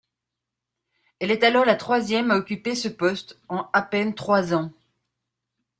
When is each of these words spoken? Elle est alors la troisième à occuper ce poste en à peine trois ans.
Elle 1.19 1.29
est 1.29 1.43
alors 1.43 1.63
la 1.63 1.75
troisième 1.75 2.31
à 2.31 2.37
occuper 2.37 2.73
ce 2.73 2.87
poste 2.87 3.39
en 3.49 3.67
à 3.71 3.83
peine 3.83 4.15
trois 4.15 4.51
ans. 4.55 4.71